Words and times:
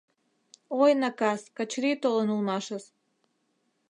—Ой, 0.81 0.91
накас, 1.01 1.41
Качырий 1.57 1.97
толын 2.03 2.27
улмашыс. 2.33 2.85